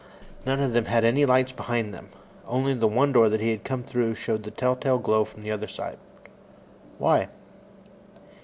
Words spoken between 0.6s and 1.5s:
of them had any